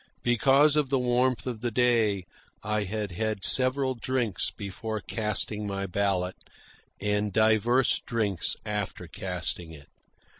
Because 0.23 0.75
of 0.75 0.89
the 0.89 0.97
warmth 0.97 1.45
of 1.45 1.61
the 1.61 1.69
day 1.69 2.25
I 2.63 2.85
had 2.85 3.11
had 3.11 3.45
several 3.45 3.93
drinks 3.93 4.49
before 4.49 4.99
casting 4.99 5.67
my 5.67 5.85
ballot, 5.85 6.37
and 6.99 7.31
divers 7.31 7.99
drinks 8.03 8.55
after 8.65 9.05
casting 9.05 9.71
it. 9.73 9.89